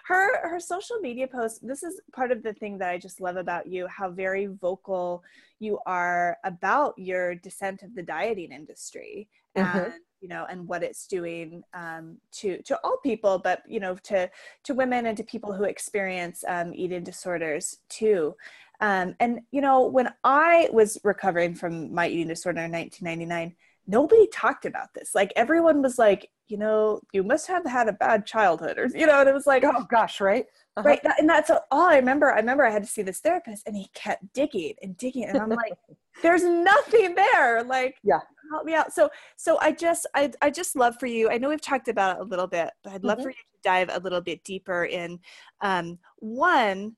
[0.05, 3.37] her her social media posts this is part of the thing that i just love
[3.37, 5.23] about you how very vocal
[5.59, 9.77] you are about your dissent of the dieting industry mm-hmm.
[9.77, 13.95] and you know and what it's doing um, to to all people but you know
[14.03, 14.29] to
[14.63, 18.35] to women and to people who experience um, eating disorders too.
[18.79, 23.55] Um, and you know when i was recovering from my eating disorder in 1999
[23.85, 25.13] nobody talked about this.
[25.13, 29.07] Like everyone was like you know, you must have had a bad childhood, or you
[29.07, 30.87] know, and it was like, oh gosh, right, uh-huh.
[30.87, 32.31] right, and that's all I remember.
[32.31, 35.37] I remember I had to see this therapist, and he kept digging and digging, and
[35.37, 35.73] I'm like,
[36.21, 38.19] there's nothing there, like, yeah,
[38.53, 38.93] help me out.
[38.93, 41.29] So, so I just, I, I just love for you.
[41.29, 43.25] I know we've talked about it a little bit, but I'd love mm-hmm.
[43.25, 45.19] for you to dive a little bit deeper in,
[45.61, 46.95] um, one,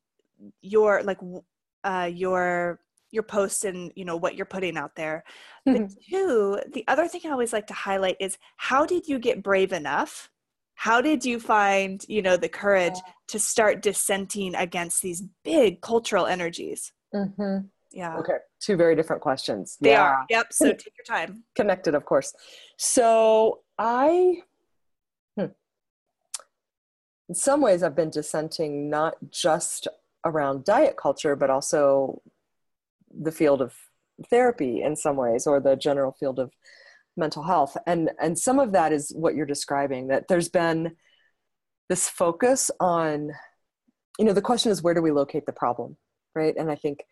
[0.62, 1.20] your like,
[1.84, 2.80] uh, your
[3.12, 5.24] your posts and you know what you're putting out there
[5.66, 6.16] but mm-hmm.
[6.16, 9.72] two the other thing i always like to highlight is how did you get brave
[9.72, 10.30] enough
[10.76, 12.96] how did you find you know the courage
[13.28, 17.60] to start dissenting against these big cultural energies mm-hmm.
[17.96, 18.18] Yeah.
[18.18, 19.78] Okay two very different questions.
[19.80, 20.02] They yeah.
[20.02, 21.44] are yep so take your time.
[21.56, 22.34] Connected of course.
[22.78, 24.38] So i
[25.38, 25.48] hmm.
[27.28, 29.90] in some ways i've been dissenting not just
[30.24, 32.22] around diet culture but also
[33.12, 33.74] the field of
[34.30, 36.52] therapy in some ways or the general field of
[37.18, 37.78] mental health.
[37.86, 40.96] And and some of that is what you're describing that there's been
[41.90, 43.32] this focus on
[44.18, 45.98] you know the question is where do we locate the problem
[46.34, 46.56] right?
[46.58, 47.04] And i think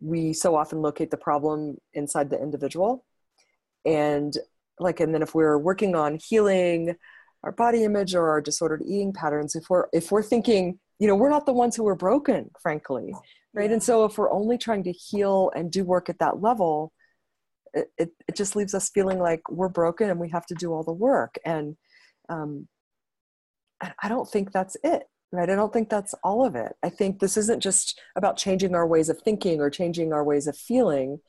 [0.00, 3.04] we so often locate the problem inside the individual.
[3.84, 4.34] And
[4.78, 6.94] like and then if we're working on healing
[7.44, 11.14] our body image or our disordered eating patterns if we're if we're thinking you know
[11.14, 13.12] we're not the ones who are broken frankly
[13.54, 13.72] right?
[13.72, 16.92] And so if we're only trying to heal and do work at that level
[17.74, 20.72] it, it, it just leaves us feeling like we're broken and we have to do
[20.72, 21.36] all the work.
[21.44, 21.76] And
[22.28, 22.68] um,
[24.02, 25.48] i don't think that's it right?
[25.50, 26.72] I don't think that's all of it.
[26.82, 30.46] I think this isn't just about changing our ways of thinking or changing our ways
[30.46, 31.20] of feeling.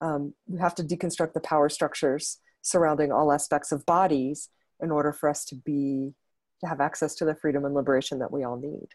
[0.00, 4.48] Um, we have to deconstruct the power structures surrounding all aspects of bodies
[4.80, 6.14] in order for us to be
[6.60, 8.88] to have access to the freedom and liberation that we all need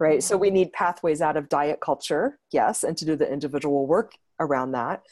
[0.00, 0.24] right?
[0.24, 4.10] So we need pathways out of diet culture yes and to do the individual work
[4.40, 5.02] around that.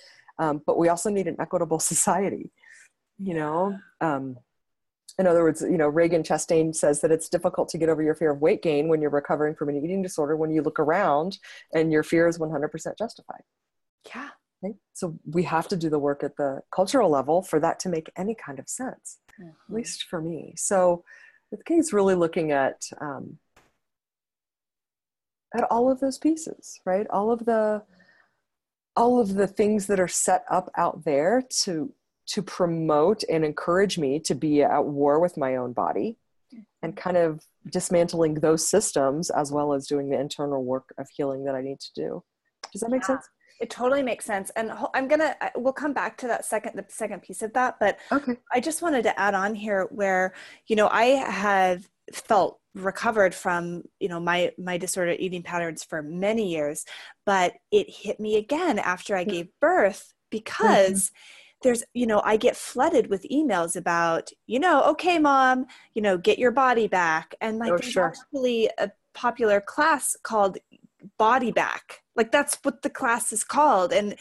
[0.41, 2.51] Um, but we also need an equitable society
[3.23, 3.79] you know?
[4.01, 4.37] Um,
[5.19, 8.15] in other words you know Ragen Chastain says that it's difficult to get over your
[8.15, 11.39] fear of weight gain when you're recovering from an eating disorder when you look around
[11.75, 13.43] and your fear is 100% justified
[14.15, 14.29] yeah
[14.63, 14.75] right?
[14.93, 18.11] so we have to do the work at the cultural level for that to make
[18.17, 19.49] any kind of sense mm-hmm.
[19.49, 21.05] at least for me so
[21.51, 23.39] the case really looking at um,
[25.55, 27.83] at all of those pieces right all of the
[28.95, 31.93] all of the things that are set up out there to
[32.27, 36.17] to promote and encourage me to be at war with my own body
[36.83, 41.45] and kind of dismantling those systems as well as doing the internal work of healing
[41.45, 42.23] that I need to do.
[42.73, 43.29] Does that make yeah, sense?
[43.61, 44.51] It totally makes sense.
[44.57, 47.77] And I'm going to we'll come back to that second the second piece of that,
[47.79, 48.37] but okay.
[48.53, 50.35] I just wanted to add on here where,
[50.67, 56.03] you know, I had felt recovered from you know my my disordered eating patterns for
[56.03, 56.87] many years
[57.27, 61.42] but it hit me again after i gave birth because mm-hmm.
[61.63, 66.17] There's you know i get flooded with emails about you know okay mom you know
[66.19, 67.35] get your body back.
[67.41, 68.07] And like oh, there's sure.
[68.07, 70.59] actually a popular class called
[71.19, 72.03] body back.
[72.17, 73.93] Like that's what the class is called.
[73.93, 74.17] And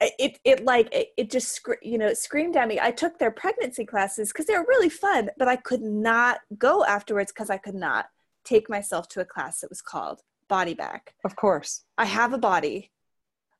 [0.00, 2.78] it it like it, it just you know it screamed at me.
[2.80, 6.84] I took their pregnancy classes because they were really fun but i could not go
[6.84, 8.06] afterwards because i could not
[8.44, 11.14] take myself to a class that was called body back.
[11.24, 11.84] Of course.
[11.96, 12.90] I have a body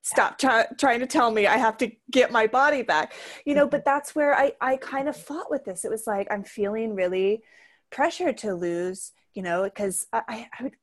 [0.03, 3.12] stop try, trying to tell me i have to get my body back
[3.47, 6.27] you know but that's where i i kind of fought with this it was like
[6.31, 7.43] i'm feeling really
[7.91, 10.77] pressured to lose you know because I, I would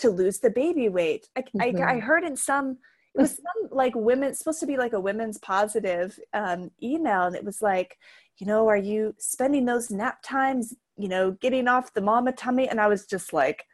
[0.00, 1.60] to lose the baby weight I, mm-hmm.
[1.60, 2.00] I, I mm-hmm.
[2.00, 2.78] heard in some
[3.14, 7.34] it was some like women supposed to be like a women's positive um, email and
[7.34, 7.98] it was like
[8.36, 12.68] you know are you spending those nap times you know getting off the mama tummy
[12.68, 13.64] and i was just like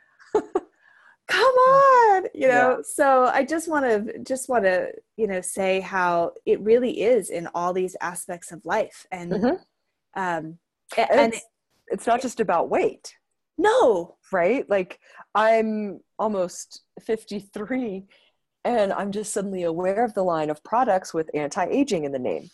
[1.27, 2.77] come on you know?
[2.77, 2.77] Yeah.
[2.83, 7.31] so i just want to just want to you know say how it really is
[7.31, 10.21] in all these aspects of life and mm-hmm.
[10.21, 10.59] um
[10.97, 11.45] and, and it's,
[11.89, 13.15] it's not just about weight.
[13.57, 14.17] No.
[14.33, 14.69] Right?
[14.69, 14.99] Like
[15.35, 18.05] i'm almost 53
[18.65, 22.51] and i'm just suddenly aware of the line of products with anti-aging in the name.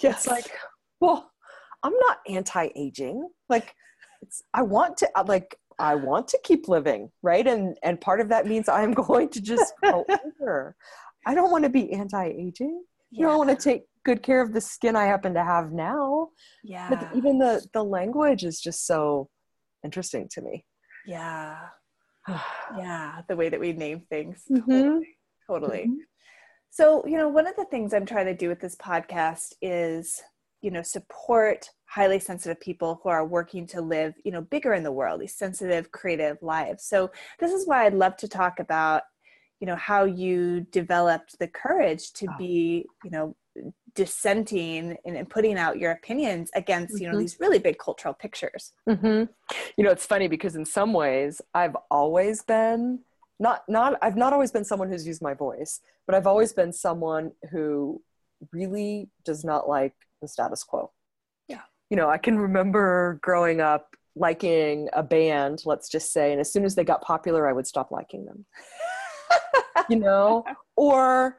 [0.00, 0.18] Yes.
[0.18, 0.50] it's like
[1.00, 1.30] well
[1.82, 3.28] i'm not anti-aging.
[3.48, 3.74] Like
[4.54, 7.46] i want to uh, like i want to keep living right?
[7.46, 10.04] And and part of that means i'm going to just go
[10.40, 10.76] over
[11.26, 12.82] i don't want to be anti-aging.
[13.10, 13.20] Yeah.
[13.20, 15.72] you know i want to take good care of the skin i happen to have
[15.72, 16.28] now.
[16.64, 16.88] Yeah.
[16.88, 19.28] but even the the language is just so
[19.84, 20.64] interesting to me.
[21.06, 21.58] Yeah.
[22.76, 24.44] Yeah the way that we name things.
[24.50, 24.70] Mm-hmm.
[24.70, 25.06] totally.
[25.48, 25.78] Totally.
[25.84, 25.94] Mm-hmm.
[26.70, 30.22] So, you know, one of the things I'm trying to do with this podcast is,
[30.60, 34.82] you know, support highly sensitive people who are working to live, you know, bigger in
[34.82, 36.84] the world, these sensitive, creative lives.
[36.84, 39.02] So, this is why I'd love to talk about,
[39.60, 42.38] you know, how you developed the courage to oh.
[42.38, 43.36] be, you know,
[43.94, 47.22] dissenting and, and, putting out your opinions against you know mm-hmm.
[47.22, 49.24] these really big cultural pictures mm-hmm.
[49.76, 53.00] you know it's funny because in some ways i've always been
[53.40, 56.72] not not I've not always been someone who's used my voice, but I've always been
[56.72, 58.02] someone who
[58.52, 60.90] really does not like the status quo.
[61.48, 61.62] Yeah.
[61.90, 66.52] You know, I can remember growing up liking a band, let's just say, and as
[66.52, 68.44] soon as they got popular, I would stop liking them.
[69.88, 70.44] you know,
[70.76, 71.36] or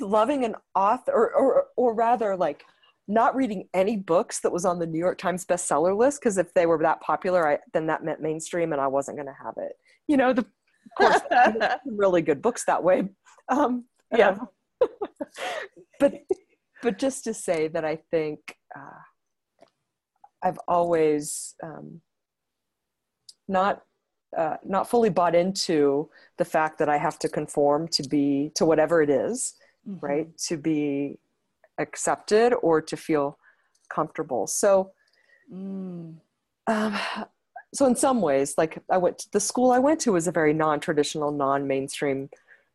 [0.00, 2.64] loving an author or, or or rather like
[3.08, 6.54] not reading any books that was on the New York Times bestseller list because if
[6.54, 9.54] they were that popular, I, then that meant mainstream and I wasn't going to have
[9.58, 9.72] it.
[10.06, 10.46] You know, the
[11.00, 13.08] of course, really good books that way.
[13.48, 13.84] Um,
[14.16, 14.36] yeah.
[16.00, 16.14] but
[16.84, 19.02] but just to say that I think uh,
[20.42, 22.02] I've always um,
[23.48, 23.82] not
[24.36, 28.66] uh, not fully bought into the fact that I have to conform to be to
[28.66, 29.54] whatever it is,
[29.88, 30.04] mm-hmm.
[30.04, 30.38] right?
[30.48, 31.18] To be
[31.78, 33.38] accepted or to feel
[33.88, 34.46] comfortable.
[34.46, 34.92] So.
[35.52, 36.16] Mm.
[36.66, 36.98] Um,
[37.74, 40.32] so in some ways like i went to the school i went to was a
[40.32, 42.30] very non-traditional non-mainstream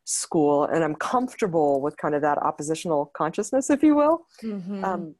[0.06, 4.84] school and i'm comfortable with kind of that oppositional consciousness if you will mm-hmm.
[4.84, 5.16] um,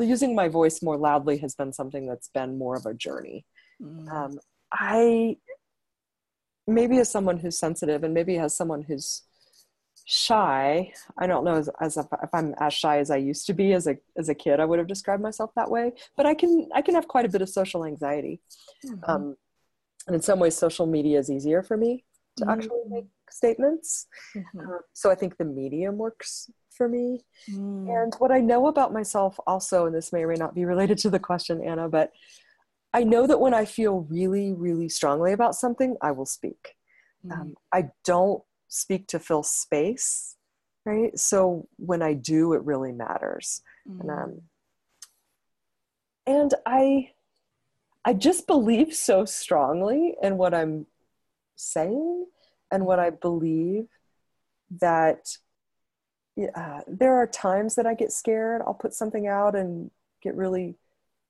[0.00, 3.44] using my voice more loudly has been something that's been more of a journey
[3.82, 4.08] mm.
[4.12, 4.38] um,
[4.72, 5.36] i
[6.66, 9.22] maybe as someone who's sensitive and maybe as someone who's
[10.06, 13.52] shy i don't know as, as if, if, i'm as shy as i used to
[13.52, 16.34] be as a as a kid i would have described myself that way but i
[16.34, 18.40] can i can have quite a bit of social anxiety
[18.84, 19.10] mm-hmm.
[19.10, 19.36] um,
[20.06, 22.04] and in some ways, social media is easier for me
[22.36, 22.50] to mm-hmm.
[22.50, 24.06] actually make statements.
[24.34, 24.60] Mm-hmm.
[24.60, 27.20] Uh, so I think the medium works for me.
[27.50, 27.88] Mm.
[28.02, 30.98] And what I know about myself also, and this may or may not be related
[30.98, 32.10] to the question, Anna, but
[32.92, 36.74] I know that when I feel really, really strongly about something, I will speak.
[37.26, 37.32] Mm.
[37.32, 40.36] Um, I don't speak to fill space,
[40.84, 41.16] right?
[41.18, 43.62] So when I do, it really matters.
[43.88, 44.00] Mm.
[44.00, 44.40] And, um,
[46.26, 47.10] and I,
[48.04, 50.86] I just believe so strongly in what I'm
[51.56, 52.26] saying
[52.70, 53.86] and what I believe
[54.80, 55.36] that
[56.54, 58.62] uh, there are times that I get scared.
[58.66, 59.90] I'll put something out and
[60.22, 60.76] get really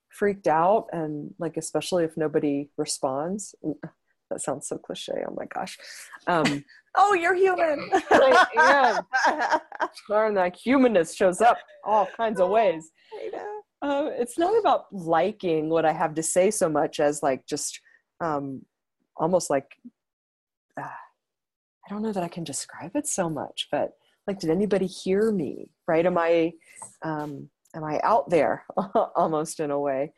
[0.08, 3.54] freaked out, and like, especially if nobody responds.
[4.30, 5.24] That sounds so cliche.
[5.26, 5.76] Oh my gosh.
[6.28, 6.64] Um,
[6.96, 7.90] oh, you're human.
[7.92, 9.90] I am.
[10.08, 12.92] Darn, that humanness shows up all kinds of ways.
[13.82, 17.80] Uh, it's not about liking what I have to say so much as like just
[18.20, 18.64] um,
[19.16, 19.74] almost like
[20.80, 20.86] uh,
[21.90, 23.94] I don't know that I can describe it so much, but
[24.26, 25.70] like, did anybody hear me?
[25.88, 26.06] Right?
[26.06, 26.52] Am I
[27.02, 28.64] um, am I out there
[29.16, 30.12] almost in a way?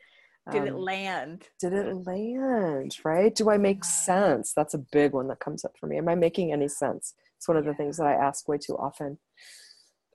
[0.51, 1.47] Did it um, land?
[1.59, 2.97] Did it land?
[3.03, 3.33] Right?
[3.33, 4.53] Do I make sense?
[4.53, 5.97] That's a big one that comes up for me.
[5.97, 7.15] Am I making any sense?
[7.37, 9.17] It's one of the things that I ask way too often.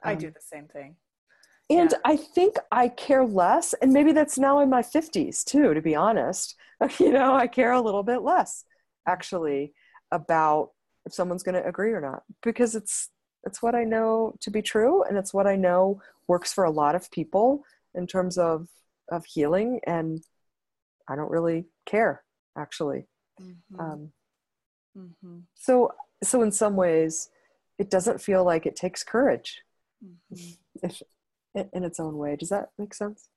[0.04, 0.94] I do the same thing.
[1.70, 1.98] And yeah.
[2.04, 5.96] I think I care less, and maybe that's now in my 50s too, to be
[5.96, 6.54] honest.
[7.00, 8.64] You know, I care a little bit less
[9.04, 9.72] actually
[10.12, 10.70] about
[11.09, 13.11] if someone's going to agree or not because it's
[13.44, 16.70] it's what I know to be true and it's what I know works for a
[16.70, 18.68] lot of people in terms of
[19.11, 20.20] of healing and
[21.09, 22.22] I don't really care
[22.56, 23.06] actually.
[23.40, 23.80] Mm-hmm.
[23.80, 24.12] Um,
[24.96, 25.38] mm-hmm.
[25.54, 25.92] So
[26.22, 27.30] so in some ways
[27.78, 29.62] it doesn't feel like it takes courage.
[30.04, 30.86] Mm-hmm.
[30.86, 31.02] If,
[31.72, 32.36] in its own way.
[32.36, 33.28] Does that make sense?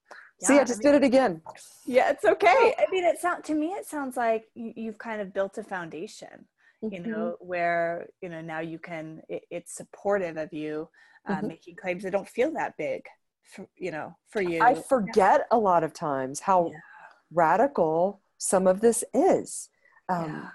[0.42, 1.42] Yeah, See, I just I mean, did it again.
[1.86, 2.76] Yeah, it's okay.
[2.78, 5.64] I mean, it sounds to me, it sounds like you, have kind of built a
[5.64, 6.46] foundation.
[6.84, 6.96] Mm-hmm.
[6.96, 9.22] You know, where you know now you can.
[9.30, 10.90] It, it's supportive of you
[11.28, 11.48] uh, mm-hmm.
[11.48, 13.06] making claims that don't feel that big.
[13.44, 14.62] For, you know, for you.
[14.62, 15.58] I forget yeah.
[15.58, 16.80] a lot of times how yeah.
[17.32, 19.70] radical some of this is.
[20.10, 20.48] Um, yeah.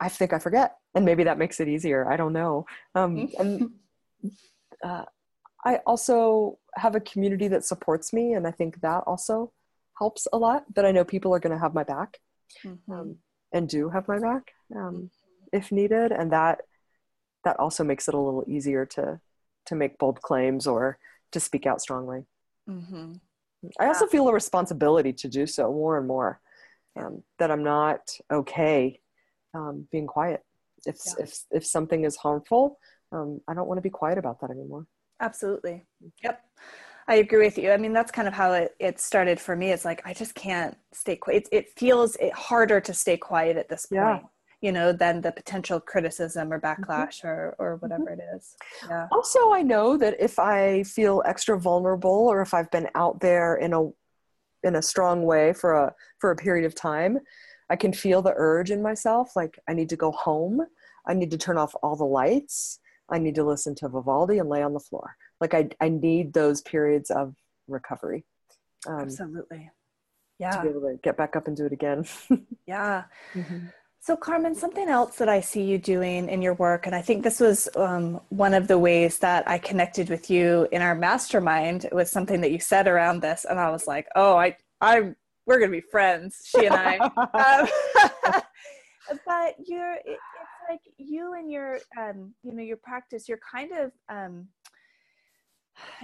[0.00, 2.10] I think I forget, and maybe that makes it easier.
[2.10, 2.66] I don't know.
[2.94, 3.70] Um, and
[4.84, 5.04] uh,
[5.64, 9.52] I also have a community that supports me, and I think that also
[9.98, 10.64] helps a lot.
[10.74, 12.18] That I know people are going to have my back,
[12.64, 12.92] mm-hmm.
[12.92, 13.16] um,
[13.52, 15.10] and do have my back um,
[15.52, 16.62] if needed, and that
[17.44, 19.20] that also makes it a little easier to
[19.66, 20.98] to make bold claims or
[21.32, 22.24] to speak out strongly.
[22.68, 23.14] Mm-hmm.
[23.78, 26.40] I also feel a responsibility to do so more and more.
[26.96, 28.00] Um, that I'm not
[28.32, 29.00] okay
[29.54, 30.42] um, being quiet.
[30.86, 31.24] If yeah.
[31.24, 32.78] if if something is harmful,
[33.12, 34.86] um, I don't want to be quiet about that anymore.
[35.20, 35.86] Absolutely.
[36.24, 36.42] Yep.
[37.06, 37.72] I agree with you.
[37.72, 39.70] I mean, that's kind of how it, it started for me.
[39.70, 41.48] It's like, I just can't stay quiet.
[41.50, 44.20] It, it feels it harder to stay quiet at this point, yeah.
[44.60, 46.82] You know, than the potential criticism or mm-hmm.
[46.82, 47.28] backlash mm-hmm.
[47.28, 48.20] or, or whatever mm-hmm.
[48.20, 48.56] it is.
[48.88, 49.08] Yeah.
[49.10, 53.56] Also, I know that if I feel extra vulnerable or if I've been out there
[53.56, 53.88] in a,
[54.62, 57.18] in a strong way for a, for a period of time,
[57.70, 59.36] I can feel the urge in myself.
[59.36, 60.60] Like I need to go home.
[61.06, 62.80] I need to turn off all the lights.
[63.08, 65.16] I need to listen to Vivaldi and lay on the floor.
[65.40, 67.34] Like I, I need those periods of
[67.66, 68.24] recovery.
[68.86, 69.70] Um, Absolutely.
[70.38, 70.50] Yeah.
[70.50, 72.04] To be able to get back up and do it again.
[72.66, 73.04] yeah.
[73.34, 73.66] Mm-hmm.
[74.02, 77.22] So, Carmen, something else that I see you doing in your work, and I think
[77.22, 81.86] this was um, one of the ways that I connected with you in our mastermind,
[81.92, 85.12] was something that you said around this, and I was like, "Oh, I, I,
[85.44, 86.96] we're gonna be friends." She and I.
[88.32, 88.40] um,
[89.26, 90.18] but you're, it,
[90.70, 94.48] like you and your um, you know your practice you're kind of um,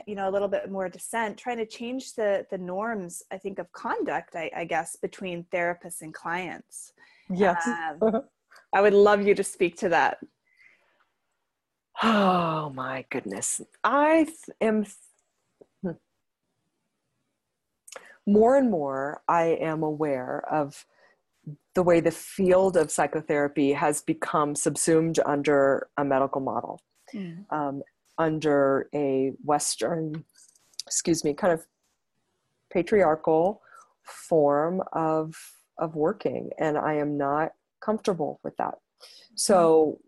[0.07, 3.59] you know a little bit more dissent trying to change the the norms i think
[3.59, 6.93] of conduct i, I guess between therapists and clients
[7.31, 8.23] yes um,
[8.75, 10.19] i would love you to speak to that
[12.03, 14.27] oh my goodness i
[14.61, 14.95] am th-
[15.83, 15.91] hmm.
[18.27, 20.85] more and more i am aware of
[21.75, 26.81] the way the field of psychotherapy has become subsumed under a medical model,
[27.15, 27.45] mm.
[27.51, 27.83] um,
[28.19, 30.25] under a Western,
[30.87, 31.67] excuse me, kind of
[32.73, 33.61] patriarchal
[34.03, 35.35] form of
[35.79, 38.75] of working, and I am not comfortable with that.
[39.35, 39.99] So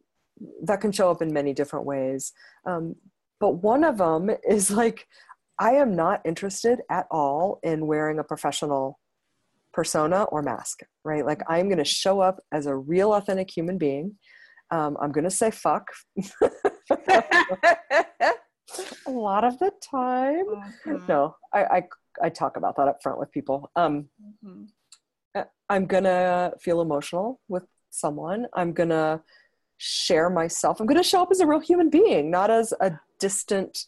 [0.43, 0.49] mm.
[0.65, 2.33] that can show up in many different ways.
[2.67, 2.97] Um,
[3.41, 5.07] but one of them is like,
[5.59, 8.99] I am not interested at all in wearing a professional
[9.73, 11.25] persona or mask, right?
[11.25, 14.17] Like I'm going to show up as a real, authentic human being.
[14.71, 15.87] Um, I'm going to say fuck
[19.07, 20.45] a lot of the time.
[20.87, 21.07] Mm-hmm.
[21.07, 21.83] No, I, I,
[22.23, 23.71] I talk about that up front with people.
[23.77, 24.09] Um,
[24.45, 24.65] mm-hmm.
[25.35, 28.47] Uh, I'm gonna feel emotional with someone.
[28.55, 29.23] I'm gonna
[29.77, 30.81] share myself.
[30.81, 33.87] I'm gonna show up as a real human being, not as a distant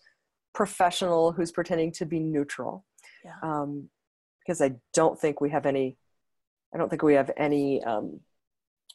[0.55, 2.85] professional who's pretending to be neutral.
[3.25, 3.35] Yeah.
[3.43, 3.89] Um,
[4.41, 5.97] because I don't think we have any.
[6.75, 8.21] I don't think we have any um,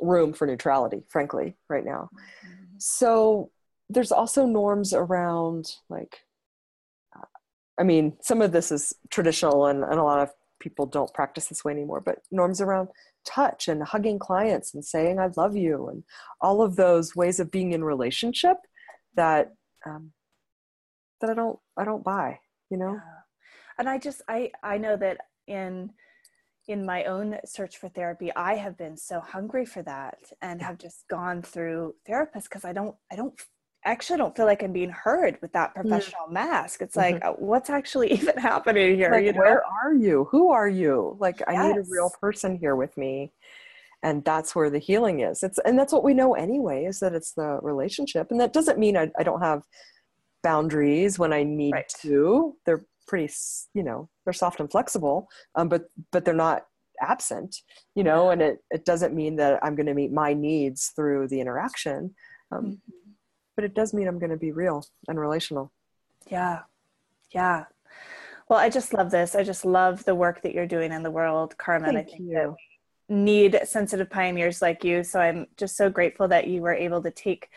[0.01, 2.09] room for neutrality, frankly, right now.
[2.13, 2.77] Mm-hmm.
[2.77, 3.51] So
[3.89, 6.25] there's also norms around like
[7.77, 10.31] I mean, some of this is traditional and, and a lot of
[10.65, 12.89] people don't practice this way anymore, but norms around
[13.23, 16.03] touch and hugging clients and saying I love you and
[16.41, 18.57] all of those ways of being in relationship
[19.15, 19.53] that
[19.85, 20.11] um,
[21.21, 22.39] that I don't I don't buy,
[22.71, 22.93] you know.
[22.93, 23.21] Yeah.
[23.77, 25.91] And I just I I know that in
[26.67, 30.79] in my own search for therapy i have been so hungry for that and have
[30.79, 33.39] just gone through therapists because i don't i don't
[33.85, 35.81] actually don't feel like I'm being heard with that mm.
[35.81, 36.33] professional mm.
[36.33, 36.81] mask.
[36.81, 37.29] It's like, mm-hmm.
[37.29, 39.11] Uh, what's actually even happening here?
[39.11, 39.39] Like, you know?
[39.39, 40.27] where are you?
[40.31, 41.15] Who are you?
[41.19, 41.47] Like, yes.
[41.49, 43.31] I need a real person here with me.
[44.03, 45.41] And that's where the healing is.
[45.41, 48.27] It's, and that's what we know anyway, is that it's the relationship.
[48.29, 49.63] And that doesn't mean I, I don't have
[50.43, 51.91] boundaries when I need right.
[52.01, 52.55] to.
[52.65, 53.33] They're pretty,
[53.73, 56.65] you know, they're soft and flexible, um, but, but they're not
[57.01, 57.55] absent,
[57.95, 61.27] you know, and it, it doesn't mean that I'm going to meet my needs through
[61.29, 62.13] the interaction.
[62.51, 63.04] Um, mm-hmm
[63.55, 65.71] but it does mean I'm going to be real and relational.
[66.27, 66.61] Yeah.
[67.31, 67.65] Yeah.
[68.49, 69.35] Well, I just love this.
[69.35, 71.95] I just love the work that you're doing in the world, Carmen.
[71.95, 72.55] Thank I think you.
[73.09, 75.03] need sensitive pioneers like you.
[75.03, 77.49] So I'm just so grateful that you were able to take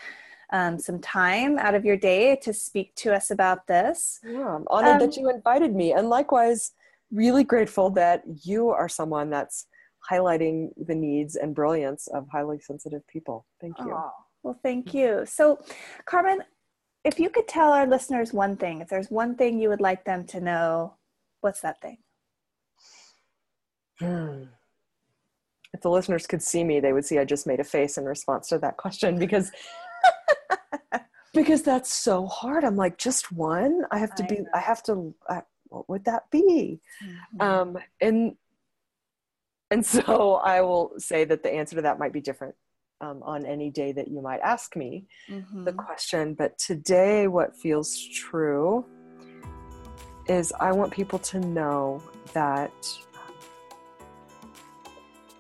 [0.51, 4.21] um, some time out of your day to speak to us about this.
[4.25, 5.93] Yeah, I'm honored um, that you invited me.
[5.93, 6.73] And likewise,
[7.13, 9.67] really grateful that you are someone that's
[10.11, 13.45] highlighting the needs and brilliance of highly sensitive people.
[13.61, 13.93] Thank you.
[13.93, 14.11] Oh,
[14.43, 15.25] well, thank you.
[15.27, 15.59] So,
[16.05, 16.43] Carmen,
[17.05, 20.05] if you could tell our listeners one thing, if there's one thing you would like
[20.05, 20.95] them to know,
[21.41, 21.99] what's that thing?
[23.99, 24.45] Hmm.
[25.75, 28.07] If the listeners could see me, they would see I just made a face in
[28.07, 29.53] response to that question because
[31.35, 32.65] because that's so hard.
[32.65, 33.83] I'm like, just one.
[33.91, 34.37] I have to I be.
[34.37, 34.47] Know.
[34.55, 35.15] I have to.
[35.29, 36.81] Uh, what would that be?
[37.05, 37.41] Mm-hmm.
[37.43, 38.35] Um, and
[39.71, 42.55] and so I will say that the answer to that might be different
[43.01, 45.65] um, on any day that you might ask me mm-hmm.
[45.65, 46.35] the question.
[46.35, 48.85] But today, what feels true
[50.27, 52.03] is I want people to know
[52.35, 52.73] that